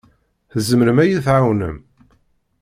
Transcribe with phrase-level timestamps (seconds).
[0.51, 1.77] Tzemrem ad iyi-tɛawnem?